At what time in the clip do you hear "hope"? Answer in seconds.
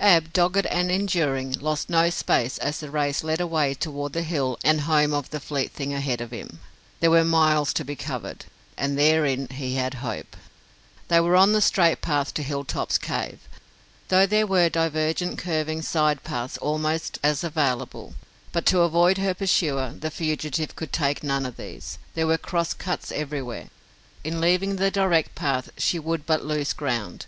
10.02-10.36